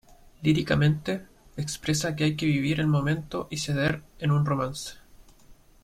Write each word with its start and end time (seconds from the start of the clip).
Líricamente, 0.41 1.27
expresa 1.57 2.15
que 2.15 2.23
hay 2.23 2.35
que 2.35 2.47
vivir 2.47 2.79
el 2.79 2.87
momento 2.87 3.47
y 3.51 3.57
ceder 3.57 4.01
en 4.17 4.31
un 4.31 4.47
romance. 4.47 4.97